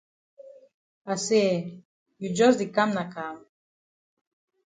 [1.13, 1.59] I say eh,
[2.21, 3.37] you jus di kam na kam?